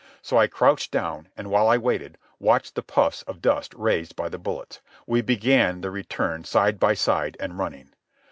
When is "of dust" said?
3.27-3.71